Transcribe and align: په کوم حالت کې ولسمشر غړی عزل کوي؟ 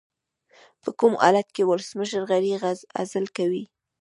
په 0.81 0.89
کوم 0.99 1.13
حالت 1.23 1.47
کې 1.55 1.63
ولسمشر 1.69 2.21
غړی 2.29 2.49
عزل 2.99 3.25
کوي؟ 3.37 3.63